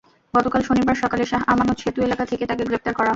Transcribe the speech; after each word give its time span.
গতকাল 0.33 0.61
শনিবার 0.61 0.95
সকালে 0.95 1.23
শাহ 1.25 1.41
আমানত 1.47 1.77
সেতু 1.77 1.99
এলাকা 2.01 2.23
থেকে 2.25 2.43
তাঁকে 2.45 2.63
গ্রেপ্তার 2.65 2.93
করা 2.93 2.99
হয়। 2.99 3.09